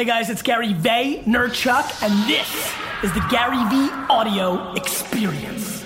[0.00, 2.48] Hey guys, it's Gary Vaynerchuk, and this
[3.04, 5.84] is the GaryVee Audio Experience.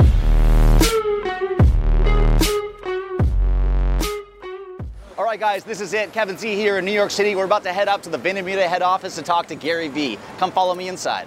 [5.18, 6.12] All right, guys, this is it.
[6.12, 7.34] Kevin Z here in New York City.
[7.34, 10.16] We're about to head up to the VaynerMedia head office to talk to Gary Vee.
[10.38, 11.26] Come follow me inside.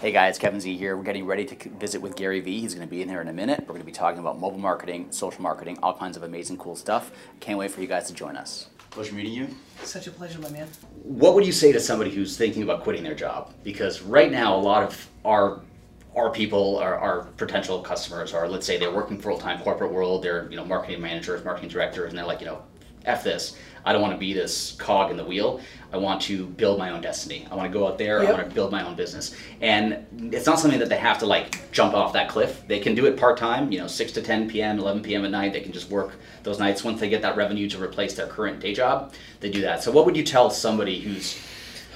[0.00, 0.96] Hey guys, Kevin Z here.
[0.96, 2.62] We're getting ready to visit with Gary Vee.
[2.62, 3.60] He's going to be in here in a minute.
[3.60, 6.74] We're going to be talking about mobile marketing, social marketing, all kinds of amazing cool
[6.74, 7.12] stuff.
[7.38, 8.70] Can't wait for you guys to join us.
[8.94, 9.48] Pleasure meeting you.
[9.82, 10.68] Such a pleasure, my man.
[11.02, 13.52] What would you say to somebody who's thinking about quitting their job?
[13.64, 15.62] Because right now, a lot of our
[16.14, 20.22] our people, our, our potential customers, are let's say they're working full time corporate world.
[20.22, 22.62] They're you know marketing managers, marketing directors, and they're like you know,
[23.04, 23.56] f this.
[23.86, 25.60] I don't want to be this cog in the wheel.
[25.92, 27.46] I want to build my own destiny.
[27.50, 28.22] I want to go out there.
[28.22, 28.28] Yep.
[28.28, 29.36] I want to build my own business.
[29.60, 32.66] And it's not something that they have to like jump off that cliff.
[32.66, 33.70] They can do it part time.
[33.70, 35.24] You know, six to 10 p.m., 11 p.m.
[35.24, 35.52] at night.
[35.52, 36.12] They can just work
[36.42, 39.12] those nights once they get that revenue to replace their current day job.
[39.40, 39.82] They do that.
[39.82, 41.38] So, what would you tell somebody who's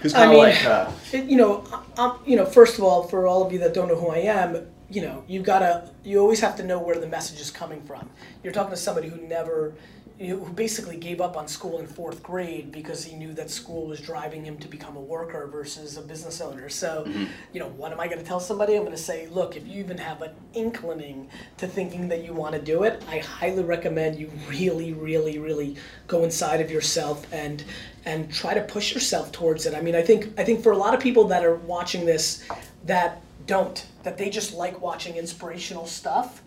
[0.01, 1.65] who's kind of like uh, it, you know,
[1.97, 4.19] I'm, you know, first of all, for all of you that don't know who I
[4.19, 7.83] am, you know, you gotta, you always have to know where the message is coming
[7.83, 8.09] from.
[8.43, 9.75] You're talking to somebody who never,
[10.19, 14.01] who basically gave up on school in fourth grade because he knew that school was
[14.01, 16.69] driving him to become a worker versus a business owner.
[16.69, 17.25] So, mm-hmm.
[17.53, 18.75] you know, what am I going to tell somebody?
[18.75, 22.33] I'm going to say, look, if you even have an inkling to thinking that you
[22.33, 25.77] want to do it, I highly recommend you really, really, really
[26.09, 27.63] go inside of yourself and
[28.05, 29.75] and try to push yourself towards it.
[29.75, 32.45] I mean, I think I think for a lot of people that are watching this
[32.85, 36.43] that don't that they just like watching inspirational stuff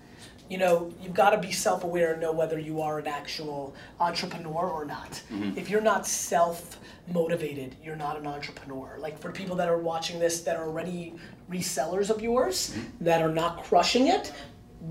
[0.52, 3.74] you know, you've got to be self aware and know whether you are an actual
[4.02, 5.12] entrepreneur or not.
[5.32, 5.58] Mm-hmm.
[5.58, 6.78] If you're not self
[7.08, 8.98] motivated, you're not an entrepreneur.
[9.00, 11.14] Like for people that are watching this that are already
[11.50, 13.06] resellers of yours mm-hmm.
[13.06, 14.34] that are not crushing it,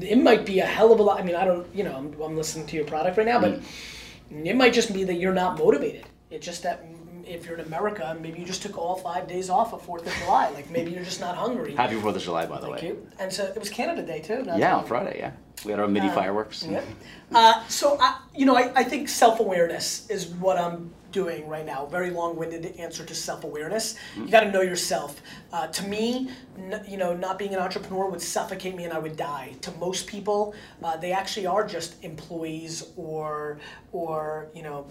[0.00, 1.20] it might be a hell of a lot.
[1.20, 3.60] I mean, I don't, you know, I'm, I'm listening to your product right now, but
[3.60, 4.46] mm-hmm.
[4.46, 6.06] it might just be that you're not motivated.
[6.30, 6.86] It's just that
[7.32, 10.12] if you're in America, maybe you just took all five days off of Fourth of
[10.24, 10.50] July.
[10.50, 11.74] Like maybe you're just not hungry.
[11.74, 12.88] Happy Fourth of July, by the Thank way.
[12.88, 13.06] you.
[13.18, 14.42] And so it was Canada Day too.
[14.42, 15.18] not Yeah, on Friday.
[15.18, 15.32] Yeah,
[15.64, 16.64] we had our mini fireworks.
[16.64, 16.84] Yep.
[17.32, 21.86] Uh, so I, you know, I, I think self-awareness is what I'm doing right now.
[21.86, 23.96] Very long-winded answer to self-awareness.
[24.16, 25.20] You got to know yourself.
[25.52, 28.98] Uh, to me, n- you know, not being an entrepreneur would suffocate me and I
[28.98, 29.54] would die.
[29.62, 33.58] To most people, uh, they actually are just employees or
[33.92, 34.86] or you know,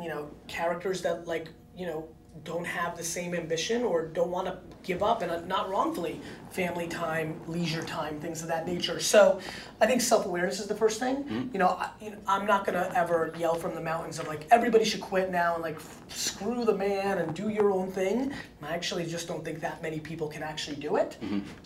[0.00, 2.08] you know, characters that like you know
[2.44, 6.18] don't have the same ambition or don't want to give up and uh, not wrongfully
[6.50, 8.98] family time leisure time things of that nature.
[8.98, 9.38] So
[9.80, 11.50] i think self-awareness is the first thing.
[11.52, 11.90] You know, I,
[12.26, 15.54] i'm not going to ever yell from the mountains of like everybody should quit now
[15.54, 18.32] and like f- screw the man and do your own thing.
[18.62, 21.18] I actually just don't think that many people can actually do it.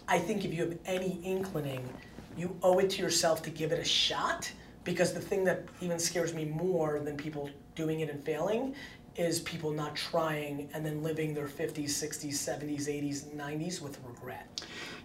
[0.09, 1.89] I think if you have any inkling
[2.37, 4.51] you owe it to yourself to give it a shot
[4.85, 8.75] because the thing that even scares me more than people doing it and failing
[9.19, 14.49] is people not trying and then living their 50s 60s 70s 80s 90s with regret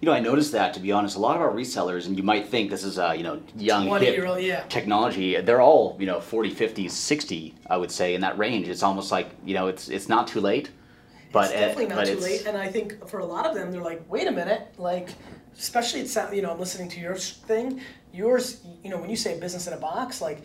[0.01, 2.23] You know, I noticed that to be honest, a lot of our resellers, and you
[2.23, 4.63] might think this is uh, you know young 20 hip yeah.
[4.67, 5.39] technology.
[5.39, 8.67] They're all you know 40, 50s, 60, I would say in that range.
[8.67, 10.71] It's almost like you know it's it's not too late,
[11.31, 13.45] but it's uh, definitely not but too it's, late and i think for a lot
[13.45, 15.09] of them they're like wait a minute like
[15.57, 17.81] especially it's you know i'm listening to your thing
[18.13, 20.43] yours you know when you say business in a box like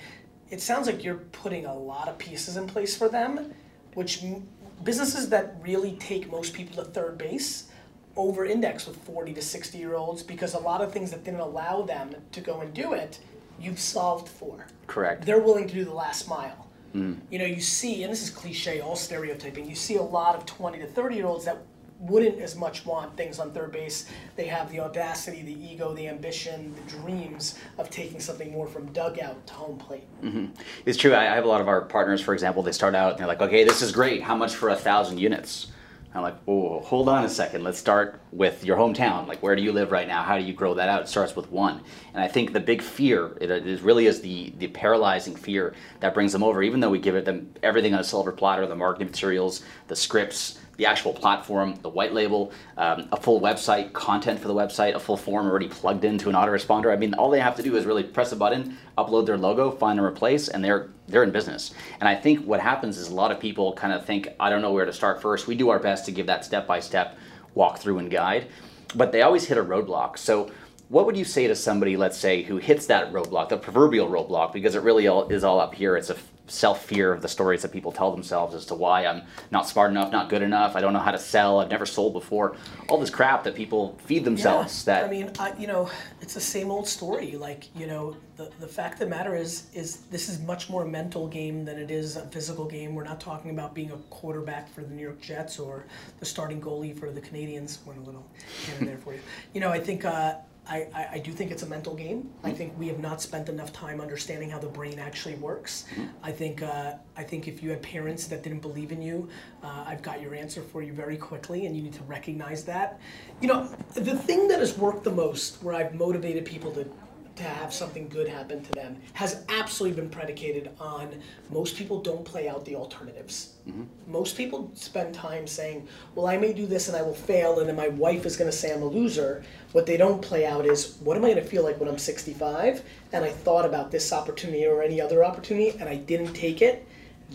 [0.50, 3.52] it sounds like you're putting a lot of pieces in place for them
[3.94, 4.46] which m-
[4.84, 7.68] businesses that really take most people to third base
[8.16, 11.40] over index with 40 to 60 year olds because a lot of things that didn't
[11.40, 13.18] allow them to go and do it
[13.58, 14.66] you've solved for.
[14.86, 15.24] Correct.
[15.24, 16.68] they're willing to do the last mile.
[16.94, 17.18] Mm.
[17.30, 20.46] You know, you see, and this is cliche, all stereotyping, you see a lot of
[20.46, 21.58] 20 to 30 year olds that
[21.98, 24.08] wouldn't as much want things on third base.
[24.36, 28.86] They have the audacity, the ego, the ambition, the dreams of taking something more from
[28.92, 30.04] dugout to home plate.
[30.22, 30.46] Mm-hmm.
[30.84, 31.14] It's true.
[31.14, 33.26] I I have a lot of our partners, for example, they start out and they're
[33.26, 34.22] like, okay, this is great.
[34.22, 35.68] How much for a thousand units?
[36.16, 37.62] I'm like, oh, hold on a second.
[37.62, 39.26] Let's start with your hometown.
[39.26, 40.22] Like, where do you live right now?
[40.22, 41.02] How do you grow that out?
[41.02, 41.82] It starts with one.
[42.14, 46.32] And I think the big fear, it really is the, the paralyzing fear that brings
[46.32, 49.08] them over, even though we give it them everything on a silver platter, the marketing
[49.08, 54.48] materials, the scripts, the actual platform, the white label, um, a full website, content for
[54.48, 56.92] the website, a full form already plugged into an autoresponder.
[56.92, 59.70] I mean, all they have to do is really press a button, upload their logo,
[59.70, 61.72] find and replace, and they're they're in business.
[62.00, 64.62] And I think what happens is a lot of people kind of think, I don't
[64.62, 65.46] know where to start first.
[65.46, 67.18] We do our best to give that step by step
[67.56, 68.48] walkthrough and guide,
[68.94, 70.18] but they always hit a roadblock.
[70.18, 70.50] So
[70.88, 74.52] what would you say to somebody, let's say, who hits that roadblock, the proverbial roadblock,
[74.52, 75.96] because it really all, is all up here.
[75.96, 79.22] It's a self fear of the stories that people tell themselves as to why I'm
[79.50, 82.12] not smart enough, not good enough, I don't know how to sell, I've never sold
[82.12, 82.56] before.
[82.88, 84.84] All this crap that people feed themselves.
[84.86, 85.00] Yeah.
[85.00, 85.90] That I mean, I, you know,
[86.20, 87.36] it's the same old story.
[87.36, 90.82] Like, you know, the, the fact of the matter is, is this is much more
[90.82, 92.94] a mental game than it is a physical game.
[92.94, 95.84] We're not talking about being a quarterback for the New York Jets or
[96.18, 97.84] the starting goalie for the Canadiens.
[97.86, 98.26] Went a little
[98.66, 99.20] here and there for you.
[99.52, 100.04] You know, I think.
[100.04, 100.34] Uh,
[100.68, 102.30] I, I, I do think it's a mental game.
[102.42, 105.84] I think we have not spent enough time understanding how the brain actually works.
[106.22, 109.28] I think uh, I think if you had parents that didn't believe in you,
[109.62, 113.00] uh, I've got your answer for you very quickly, and you need to recognize that.
[113.40, 116.88] You know, the thing that has worked the most, where I've motivated people to
[117.36, 122.24] to have something good happen to them has absolutely been predicated on most people don't
[122.24, 123.54] play out the alternatives.
[123.68, 123.84] Mm-hmm.
[124.06, 127.68] Most people spend time saying, Well, I may do this and I will fail, and
[127.68, 129.44] then my wife is going to say I'm a loser.
[129.72, 131.98] What they don't play out is, What am I going to feel like when I'm
[131.98, 136.62] 65 and I thought about this opportunity or any other opportunity and I didn't take
[136.62, 136.86] it?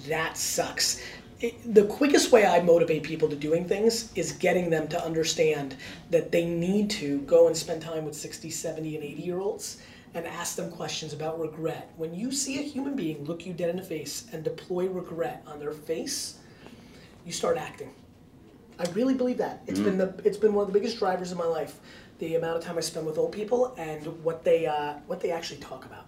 [0.07, 1.01] That sucks.
[1.41, 5.75] It, the quickest way I motivate people to doing things is getting them to understand
[6.11, 9.77] that they need to go and spend time with 60, 70, and 80 year olds
[10.13, 11.91] and ask them questions about regret.
[11.97, 15.43] When you see a human being look you dead in the face and deploy regret
[15.47, 16.39] on their face,
[17.25, 17.93] you start acting.
[18.79, 19.61] I really believe that.
[19.67, 21.79] It's been the it's been one of the biggest drivers of my life.
[22.19, 25.31] The amount of time I spend with old people and what they uh, what they
[25.31, 26.05] actually talk about.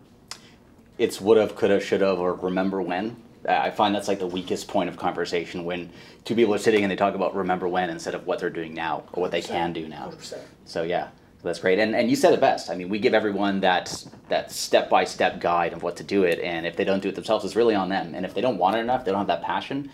[0.98, 3.16] it's woulda, coulda, shoulda, or remember when.
[3.48, 5.92] I find that's like the weakest point of conversation when
[6.24, 8.74] two people are sitting and they talk about remember when instead of what they're doing
[8.74, 10.10] now or what they can do now.
[10.12, 10.40] 100%.
[10.66, 11.10] So yeah,
[11.44, 11.80] that's great.
[11.80, 12.70] And and you said it best.
[12.70, 16.24] I mean, we give everyone that that step by step guide of what to do
[16.24, 18.16] it, and if they don't do it themselves, it's really on them.
[18.16, 19.92] And if they don't want it enough, they don't have that passion.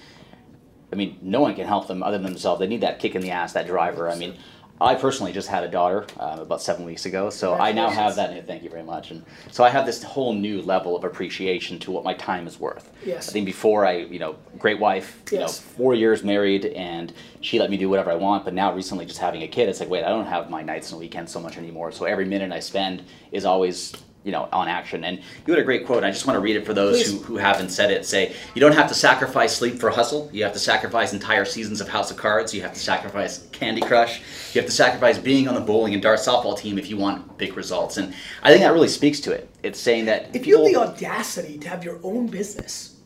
[0.91, 2.59] I mean, no one can help them other than themselves.
[2.59, 4.09] They need that kick in the ass, that driver.
[4.09, 4.37] I mean,
[4.81, 8.15] I personally just had a daughter uh, about seven weeks ago, so I now have
[8.15, 8.47] that.
[8.47, 9.11] Thank you very much.
[9.11, 12.59] And so I have this whole new level of appreciation to what my time is
[12.59, 12.89] worth.
[13.05, 13.27] Yes.
[13.27, 15.59] I think before I, you know, great wife, you Yes.
[15.59, 17.11] know, four years married, and
[17.41, 18.45] she let me do whatever I want.
[18.45, 20.91] But now, recently, just having a kid, it's like, wait, I don't have my nights
[20.91, 21.91] and weekends so much anymore.
[21.91, 23.03] So every minute I spend
[23.33, 23.93] is always,
[24.29, 25.03] you know, on action.
[25.05, 25.17] And
[25.47, 26.03] you had a great quote.
[26.03, 28.05] I just want to read it for those who, who haven't said it.
[28.05, 30.29] Say, you don't have to sacrifice sleep for hustle.
[30.31, 32.53] You have to sacrifice entire seasons of House of Cards.
[32.53, 34.21] You have to sacrifice Candy Crush.
[34.53, 37.39] You have to sacrifice being on the bowling and dart softball team if you want
[37.39, 37.97] big results.
[37.97, 39.49] And I think that really speaks to it.
[39.63, 42.97] It's saying that If you have the audacity to have your own business,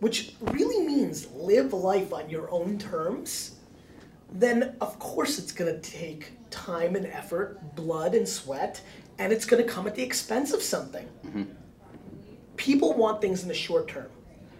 [0.00, 3.56] which really means live life on your own terms,
[4.32, 8.80] then of course it's going to take time and effort, blood and sweat,
[9.18, 11.08] and it's going to come at the expense of something.
[12.56, 14.08] People want things in the short term.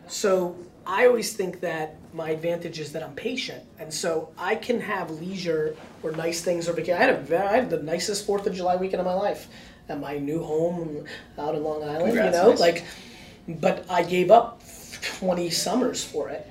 [0.08, 0.56] So
[0.86, 5.10] I always think that my advantage is that I'm patient, and so I can have
[5.10, 6.94] leisure or nice things or vacation.
[6.94, 9.48] I had a very, I had the nicest Fourth of July weekend of my life
[9.88, 11.04] at my new home
[11.38, 12.04] out in Long Island.
[12.06, 12.60] Congrats, you know, nice.
[12.60, 12.84] like,
[13.48, 14.62] but I gave up
[15.18, 16.48] 20 summers for it,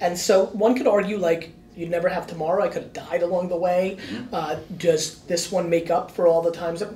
[0.00, 1.52] and so one could argue like.
[1.74, 2.62] You'd never have tomorrow.
[2.62, 3.96] I could have died along the way.
[4.30, 6.90] Uh, does this one make up for all the times that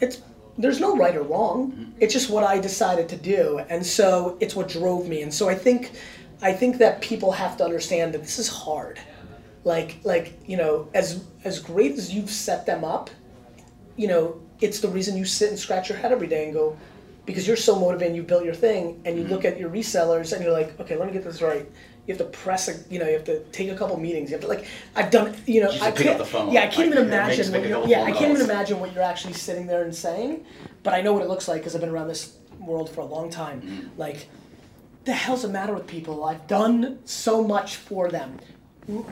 [0.00, 0.22] it's
[0.58, 1.94] there's no right or wrong.
[2.00, 5.22] It's just what I decided to do, and so it's what drove me.
[5.22, 5.92] And so I think,
[6.42, 8.98] I think that people have to understand that this is hard.
[9.62, 13.10] Like, like you know, as as great as you've set them up,
[13.96, 16.76] you know, it's the reason you sit and scratch your head every day and go,
[17.24, 19.34] because you're so motivated, you built your thing, and you mm-hmm.
[19.34, 21.70] look at your resellers and you're like, okay, let me get this right.
[22.08, 24.30] You have to press a, you know, you have to take a couple meetings.
[24.30, 24.66] You have to like,
[24.96, 26.98] I've done, you know, You I pick can't, up the phone, yeah, I can't like,
[26.98, 27.52] even imagine.
[27.52, 30.44] What you're, yeah, I can't even imagine what you're actually sitting there and saying,
[30.82, 33.04] but I know what it looks like because I've been around this world for a
[33.04, 33.60] long time.
[33.60, 34.00] Mm-hmm.
[34.00, 34.28] Like,
[35.04, 36.24] the hell's the matter with people?
[36.24, 38.38] I've done so much for them.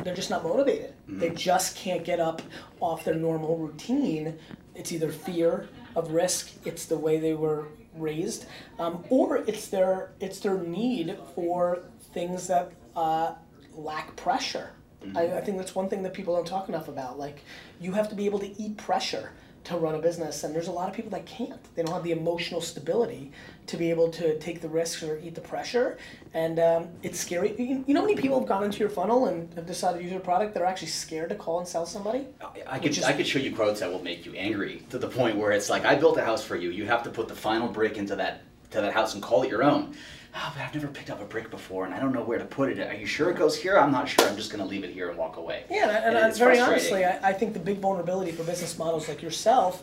[0.03, 0.95] They're just not motivated.
[1.07, 2.41] They just can't get up
[2.81, 4.39] off their normal routine.
[4.75, 8.47] It's either fear of risk, it's the way they were raised,
[8.79, 11.81] um, or it's their it's their need for
[12.13, 13.35] things that uh,
[13.75, 14.71] lack pressure.
[15.15, 17.17] I, I think that's one thing that people don't talk enough about.
[17.17, 17.45] Like,
[17.81, 19.31] you have to be able to eat pressure
[19.63, 21.61] to run a business, and there's a lot of people that can't.
[21.77, 23.31] They don't have the emotional stability
[23.67, 25.97] to be able to take the risks or eat the pressure,
[26.35, 27.55] and um, it's scary.
[27.57, 30.03] You, you know how many people have gone into your funnel and have decided to
[30.05, 32.27] use your product that are actually scared to call and sell somebody?
[32.69, 35.09] I could is- I could show you quotes that will make you angry to the
[35.09, 36.71] point where it's like I built a house for you.
[36.71, 39.51] You have to put the final brick into that to that house and call it
[39.51, 39.95] your own.
[40.39, 42.45] Oh, but I've never picked up a brick before and I don't know where to
[42.45, 42.79] put it.
[42.79, 43.79] Are you sure it goes here?
[43.79, 44.27] I'm not sure.
[44.29, 45.65] I'm just going to leave it here and walk away.
[45.71, 48.77] Yeah, and, and And it's very honestly, I, I think the big vulnerability for business
[48.77, 49.83] models like yourself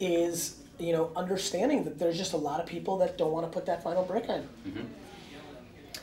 [0.00, 3.52] is you know understanding that there's just a lot of people that don't want to
[3.52, 4.48] put that final brick in.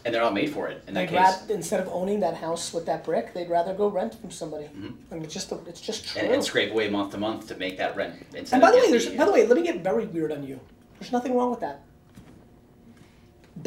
[0.05, 1.39] and they're not made for it in that They'd case.
[1.39, 4.65] rather instead of owning that house with that brick, they'd rather go rent from somebody.
[4.65, 4.91] Mm-hmm.
[5.11, 6.21] I mean, it's just the, it's just true.
[6.21, 8.13] and, and scrape away month to month to make that rent.
[8.35, 10.59] And by the way, there's by the way, let me get very weird on you.
[10.99, 11.81] There's nothing wrong with that.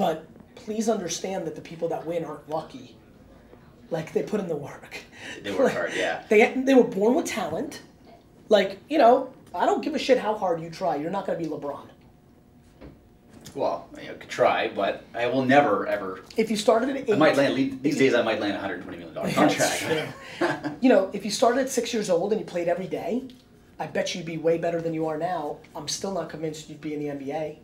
[0.00, 2.96] But please understand that the people that win aren't lucky.
[3.90, 4.96] Like they put in the work.
[5.42, 6.22] They work hard, yeah.
[6.30, 7.82] They they were born with talent.
[8.48, 10.96] Like you know, I don't give a shit how hard you try.
[10.96, 11.86] You're not gonna be LeBron.
[13.54, 16.20] Well, I could try, but I will never ever.
[16.36, 18.14] If you started at eight, I might land these days.
[18.14, 20.14] I might land a 120 million dollar contract.
[20.80, 23.24] you know, if you started at six years old and you played every day,
[23.80, 25.56] I bet you'd be way better than you are now.
[25.74, 27.56] I'm still not convinced you'd be in the NBA.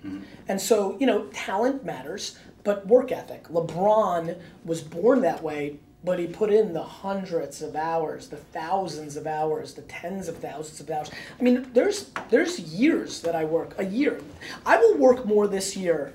[0.49, 3.45] And so, you know, talent matters, but work ethic.
[3.49, 9.17] LeBron was born that way, but he put in the hundreds of hours, the thousands
[9.17, 11.11] of hours, the tens of thousands of hours.
[11.39, 14.21] I mean, there's there's years that I work, a year.
[14.65, 16.15] I will work more this year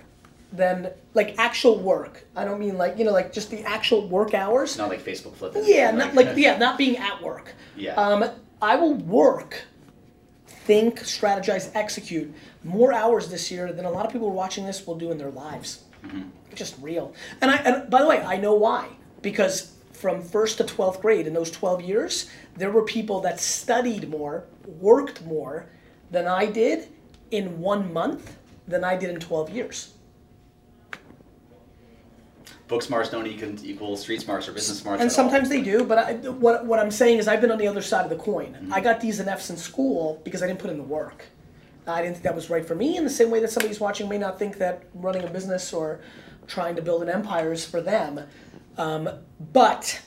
[0.51, 2.25] than like actual work.
[2.35, 4.77] I don't mean like, you know, like just the actual work hours.
[4.77, 5.63] Not like Facebook flipping.
[5.65, 7.53] Yeah, not like yeah, not being at work.
[7.75, 7.93] Yeah.
[7.93, 8.29] Um,
[8.61, 9.63] I will work,
[10.71, 14.95] think, strategize, execute more hours this year than a lot of people watching this will
[14.95, 15.83] do in their lives.
[16.49, 17.13] It's just real.
[17.41, 18.87] And I and by the way, I know why
[19.21, 24.09] because from first to twelfth grade in those twelve years, there were people that studied
[24.09, 24.45] more,
[24.79, 25.67] worked more
[26.09, 26.87] than I did
[27.31, 29.93] in one month than I did in twelve years.
[32.71, 35.01] Book smarts don't equal, equal street smarts or business smarts.
[35.01, 35.25] And at all.
[35.25, 37.81] sometimes they do, but I, what what I'm saying is I've been on the other
[37.81, 38.69] side of the coin.
[38.71, 41.25] I got D's and F's in school because I didn't put in the work.
[41.85, 42.95] I didn't think that was right for me.
[42.95, 45.99] In the same way that somebody's watching may not think that running a business or
[46.47, 48.21] trying to build an empire is for them.
[48.77, 49.09] Um,
[49.51, 50.01] but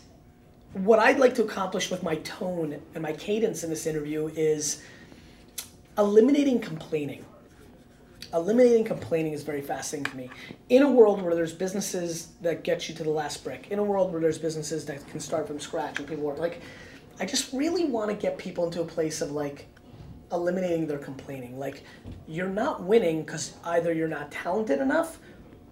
[0.72, 4.82] what I'd like to accomplish with my tone and my cadence in this interview is
[5.98, 7.26] eliminating complaining
[8.34, 10.30] eliminating complaining is very fascinating to me.
[10.68, 13.82] In a world where there's businesses that get you to the last brick, in a
[13.82, 16.60] world where there's businesses that can start from scratch and people are like,
[17.20, 19.66] I just really want to get people into a place of like
[20.32, 21.58] eliminating their complaining.
[21.58, 21.84] Like,
[22.26, 25.18] you're not winning because either you're not talented enough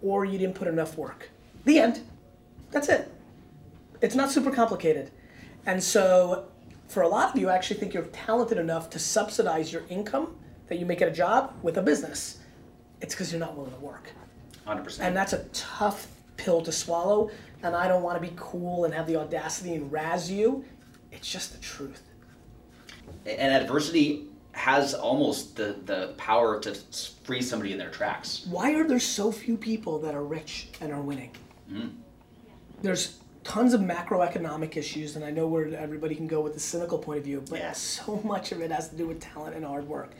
[0.00, 1.31] or you didn't put enough work.
[1.64, 2.00] The end.
[2.71, 3.12] That's it.
[4.00, 5.11] It's not super complicated.
[5.66, 6.47] And so,
[6.88, 10.37] for a lot of you, I actually think you're talented enough to subsidize your income
[10.69, 12.38] that you make at a job with a business.
[13.02, 14.09] It's because you're not willing to work.
[14.66, 15.00] 100%.
[15.00, 16.06] And that's a tough
[16.37, 17.30] pill to swallow.
[17.62, 20.64] And I don't want to be cool and have the audacity and razz you.
[21.11, 22.00] It's just the truth.
[23.26, 26.75] and adversity has almost the, the power to
[27.25, 28.47] freeze somebody in their tracks.
[28.50, 31.30] Why are there so few people that are rich and are winning?
[31.73, 31.92] Mm.
[32.82, 36.99] There's tons of macroeconomic issues, and I know where everybody can go with the cynical
[36.99, 37.73] point of view, but Yeah.
[37.73, 40.12] so much of it has to do with talent and hard work.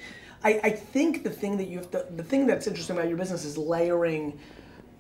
[0.45, 3.17] I, I think the thing that you have to, the thing that's interesting about your
[3.17, 4.39] business is layering,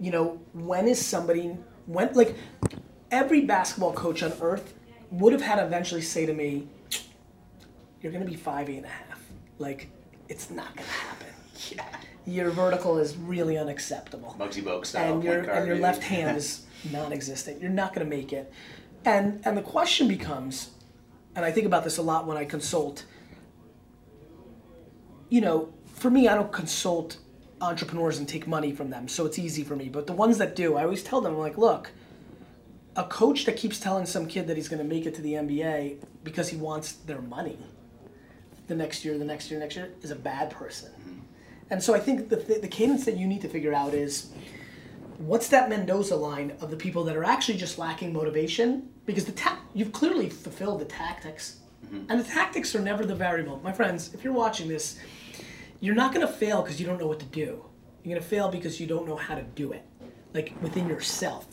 [0.01, 1.57] you know, when is somebody,
[1.87, 2.37] when, like,
[3.11, 4.75] every basketball coach on earth
[5.11, 6.69] would have had to eventually say to me,
[8.01, 9.21] you're going to be five, eight and a half.
[9.59, 9.91] Like,
[10.29, 11.29] it's not going to happen.
[11.71, 11.87] Yeah.
[12.25, 15.15] Your vertical is really unacceptable Muggsy Bogues style.
[15.15, 17.61] and your and your left hand is non-existent.
[17.61, 18.53] You're not going to make it.
[19.05, 20.71] And and the question becomes,
[21.35, 23.05] and I think about this a lot when I consult.
[25.33, 27.17] You know, for me, I don't consult
[27.62, 29.89] entrepreneurs and take money from them, so it's easy for me.
[29.89, 31.91] But the ones that do, I always tell them, I'm like, look,
[32.97, 35.33] a coach that keeps telling some kid that he's going to make it to the
[35.33, 37.57] NBA because he wants their money
[38.67, 40.91] the next year, the next year, next year is a bad person.
[41.01, 41.21] Mm-hmm.
[41.71, 44.33] And so I think the, the cadence that you need to figure out is
[45.17, 48.91] what's that Mendoza line of the people that are actually just lacking motivation?
[49.07, 52.05] Because the ta- you've clearly fulfilled the tactics, mm-hmm.
[52.11, 53.62] and the tactics are never the variable.
[53.65, 54.99] My friends, if you're watching this,
[55.83, 57.65] you're not going to fail because you don't know what to do.
[58.05, 59.85] You're going to fail because you don't know how to do it,
[60.33, 61.47] like within yourself,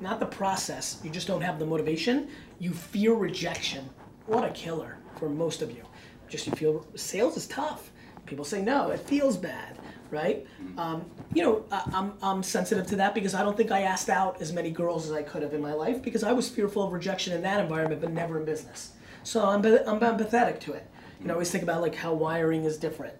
[0.00, 1.00] not the process.
[1.04, 2.28] You just don't have the motivation.
[2.58, 3.88] You fear rejection.
[4.26, 5.84] What a killer for most of you.
[6.28, 7.92] Just you feel sales is tough.
[8.26, 9.78] People say no, it feels bad,
[10.10, 10.44] right?
[10.76, 14.10] Um, you know, I, I'm I'm sensitive to that because I don't think I asked
[14.10, 16.82] out as many girls as I could have in my life because I was fearful
[16.82, 18.94] of rejection in that environment, but never in business.
[19.22, 20.90] So I'm I'm empathetic to it.
[21.20, 23.14] You know, I always think about like how wiring is different.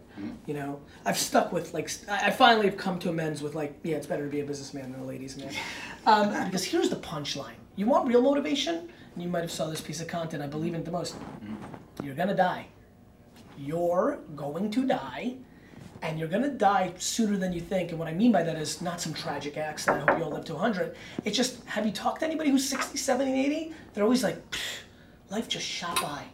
[0.47, 3.97] You know, I've stuck with like I finally have come to amends with like yeah,
[3.97, 5.53] it's better to be a businessman than a ladies' man.
[6.07, 9.81] Um, because here's the punchline: you want real motivation, and you might have saw this
[9.81, 10.41] piece of content.
[10.41, 11.17] I believe in it the most.
[12.01, 12.69] You're gonna die.
[13.59, 15.35] You're going to die,
[16.03, 17.91] and you're gonna die sooner than you think.
[17.91, 20.09] And what I mean by that is not some tragic accident.
[20.09, 20.95] I hope you all live to 100.
[21.25, 23.73] It's just have you talked to anybody who's 60, 70, 80?
[23.95, 24.41] They're always like,
[25.31, 26.25] life just shot by.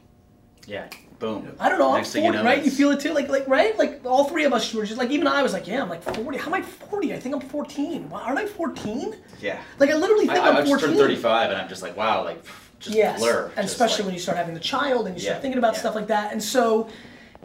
[0.66, 0.88] Yeah.
[1.22, 1.54] Boom.
[1.60, 1.94] I don't know.
[1.94, 2.64] Next I'm thing 40, you know, right?
[2.64, 3.78] You feel it too, like, like, right?
[3.78, 6.02] Like all three of us were just like, even I was like, yeah, I'm like
[6.02, 6.36] 40.
[6.36, 7.14] How am I 40?
[7.14, 8.10] I think I'm 14.
[8.10, 9.14] Wow, aren't I 14?
[9.40, 9.60] Yeah.
[9.78, 10.88] Like I literally think I, am I just 14.
[10.88, 12.44] turned 35 and I'm just like, wow, like,
[12.80, 13.52] just yes, blur.
[13.54, 15.58] and just especially like- when you start having the child and you start Yeah, thinking
[15.58, 15.78] about yeah.
[15.80, 16.32] stuff like that.
[16.32, 16.88] And so,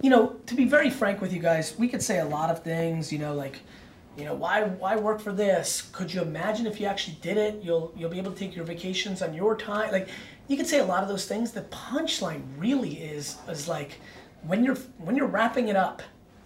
[0.01, 2.63] you know, to be very frank with you guys, we could say a lot of
[2.63, 3.13] things.
[3.13, 3.59] You know, like,
[4.17, 5.89] You know, why why work for this?
[5.93, 7.61] Could you imagine if you actually did it?
[7.63, 9.91] You'll you'll be able to take your vacations on your time.
[9.91, 10.07] Like
[10.47, 11.51] you could say a lot of those things.
[11.51, 13.99] The punchline really is is like
[14.43, 16.01] when you're when you're wrapping it up,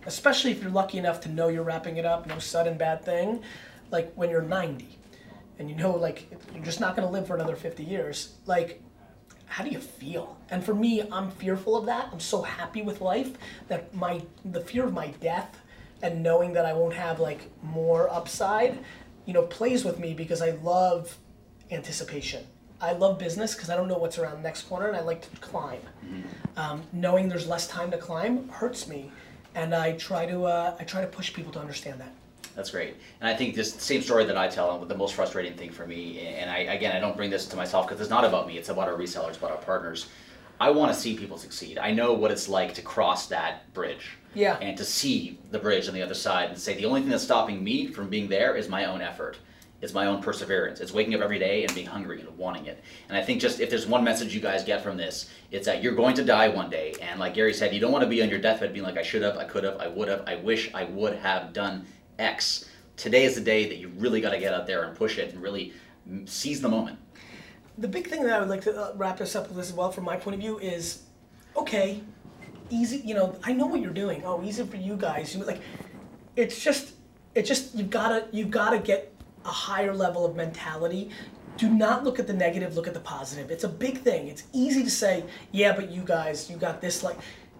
[0.05, 3.41] especially if you're lucky enough to know you're wrapping it up, no sudden bad thing,
[3.91, 4.98] like when you're 90
[5.60, 8.36] and you know like you're just not going to live for another 50 years.
[8.46, 8.81] Like
[9.46, 10.38] how do you feel?
[10.50, 12.08] And for me, I'm fearful of that.
[12.13, 13.34] I'm so happy with life
[13.67, 15.60] that my the fear of my death
[16.01, 18.79] and knowing that I won't have like more upside,
[19.25, 21.17] you know, plays with me because I love
[21.70, 22.46] anticipation.
[22.81, 25.21] I love business because I don't know what's around the next corner and I like
[25.21, 25.81] to climb.
[26.57, 29.11] Um, knowing there's less time to climb hurts me,
[29.55, 32.11] and I try to uh, I try to push people to understand that.
[32.55, 32.95] That's great.
[33.21, 36.19] And I think this same story that I tell, the most frustrating thing for me,
[36.19, 38.57] and I again I don't bring this to myself because it's not about me.
[38.57, 40.07] It's about our resellers, about our partners.
[40.59, 41.79] I want to see people succeed.
[41.79, 44.17] I know what it's like to cross that bridge.
[44.35, 44.57] Yeah.
[44.61, 47.23] And to see the bridge on the other side and say the only thing that's
[47.23, 49.38] stopping me from being there is my own effort.
[49.81, 50.79] It's my own perseverance.
[50.79, 52.83] It's waking up every day and being hungry and wanting it.
[53.09, 55.81] And I think just if there's one message you guys get from this, it's that
[55.81, 56.93] you're going to die one day.
[57.01, 59.01] And like Gary said, you don't want to be on your deathbed being like, I
[59.01, 61.88] should have, I could have, I would have, I wish I would have done
[62.19, 62.69] X.
[62.95, 65.33] Today is the day that you really got to get out there and push it
[65.33, 65.73] and really
[66.25, 67.00] seize the moment.
[67.77, 69.91] The big thing that I would like to uh, wrap this up with as well,
[69.91, 71.03] from my point of view, is
[71.55, 72.03] okay,
[72.69, 72.97] easy.
[72.97, 74.23] You know, I know what you're doing.
[74.23, 75.35] Oh, easy for you guys.
[75.35, 75.61] Like,
[76.35, 76.93] it's just,
[77.33, 79.11] it's just you've gotta, you've gotta get
[79.45, 81.10] a higher level of mentality.
[81.57, 82.75] Do not look at the negative.
[82.75, 83.51] Look at the positive.
[83.51, 84.27] It's a big thing.
[84.27, 87.03] It's easy to say, yeah, but you guys, you got this.
[87.03, 87.17] Like,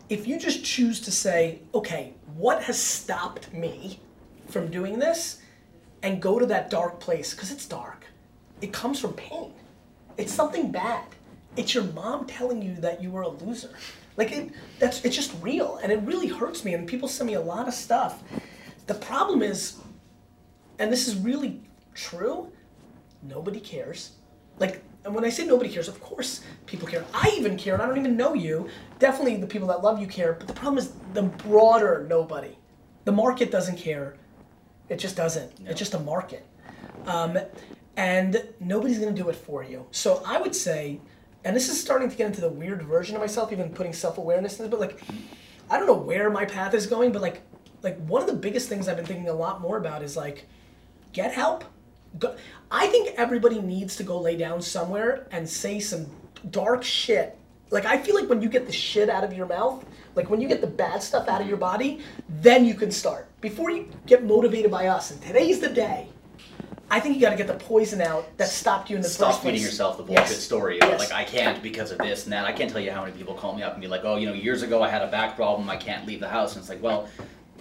[0.10, 4.00] if you just choose to say, okay, what has stopped me
[4.48, 5.42] from doing this,
[6.04, 8.06] and go to that dark place because it's dark.
[8.62, 9.54] It comes from pain.
[10.18, 11.06] It's something bad.
[11.56, 13.72] It's your mom telling you that you were a loser.
[14.18, 16.74] Like it, that's it's just real, and it really hurts me.
[16.74, 18.24] And people send me a lot of stuff.
[18.88, 19.78] The problem is,
[20.80, 21.62] and this is really
[21.94, 22.52] true.
[23.24, 24.14] Nobody cares.
[24.60, 27.04] Like, and when I say nobody cares, of course people care.
[27.14, 28.70] I even care, and I don't even know you.
[29.00, 30.34] Definitely the people that love you care.
[30.34, 32.56] But the problem is the broader nobody.
[33.06, 34.16] The market doesn't care.
[34.90, 35.52] It just doesn't.
[35.66, 36.46] It's just a market.
[37.06, 37.38] Um,
[37.98, 39.86] and nobody's going to do it for you.
[39.92, 41.00] So I would say,
[41.44, 44.18] and this is starting to get into the weird version of myself, even putting self
[44.18, 45.02] awareness in this, but like,
[45.70, 47.42] I don't know where my path is going, but like,
[47.82, 50.48] like one of the biggest things I've been thinking a lot more about is like,
[51.14, 51.64] get help.
[52.20, 52.36] Go,
[52.70, 56.08] I think everybody needs to go lay down somewhere and say some
[56.50, 57.38] dark shit.
[57.70, 60.42] Like I feel like when you get the shit out of your mouth, like when
[60.42, 63.28] you get the bad stuff out of your body, then you can start.
[63.40, 66.08] Before you get motivated by us, and today's the day.
[66.94, 69.30] I think you got to get the poison out that stopped you in the Stop
[69.30, 69.52] first place.
[69.54, 70.40] feeding yourself the bullshit Yes.
[70.40, 71.00] story Yes.
[71.00, 72.44] like I can't because of this and that.
[72.44, 74.28] I can't tell you how many people call me up and be like, oh, you
[74.28, 76.68] know, years ago I had a back problem, I can't leave the house, and it's
[76.70, 77.08] like, well,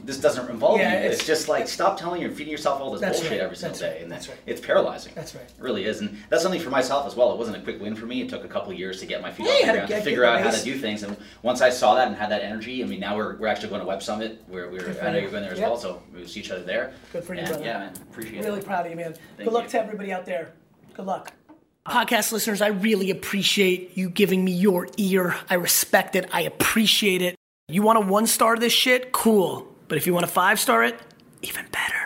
[0.05, 1.07] this doesn't involve Yeah, you.
[1.09, 3.40] It's, it's- just like stop telling you and feeding yourself all this bullshit right.
[3.40, 4.03] every single That's day, right.
[4.03, 4.38] and That's right.
[4.46, 5.12] it's paralyzing.
[5.14, 5.44] That's right.
[5.44, 7.33] It really is, and that's something for myself as well.
[7.33, 8.22] It wasn't a quick win for me.
[8.22, 9.88] It took a couple years to get my feet Yeah, off the had to ground
[9.90, 11.03] to figure out how to do things.
[11.03, 13.68] And once I saw that and had that energy, I mean, now we're, we're actually
[13.68, 14.42] going to Web Summit.
[14.48, 15.22] Where we're Good I know you.
[15.22, 15.68] you're going there as Yep.
[15.68, 16.94] well, so we see each other there.
[17.12, 17.64] Good for you, And, brother.
[17.64, 18.64] Yeah, man, appreciate Really it.
[18.64, 19.12] proud of you, man.
[19.37, 19.70] Thank Good luck you.
[19.70, 20.53] to everybody out there.
[20.94, 21.33] Good luck.
[21.87, 25.37] Podcast listeners, I really appreciate you giving me your ear.
[25.48, 26.26] I respect it.
[26.33, 27.35] I appreciate it.
[27.68, 29.12] You want to one star this shit?
[29.12, 29.66] Cool.
[29.90, 30.98] But if you want to five star it,
[31.42, 32.00] even better.